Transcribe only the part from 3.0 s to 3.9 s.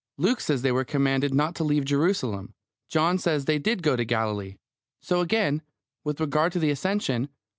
says they did